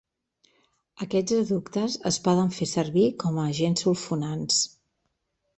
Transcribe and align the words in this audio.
Aquests 1.05 1.35
adductes 1.41 1.99
es 2.11 2.19
poden 2.29 2.51
fer 2.57 2.69
servir 2.71 3.07
com 3.25 3.39
a 3.43 3.47
agents 3.53 3.89
sulfonants. 3.89 4.63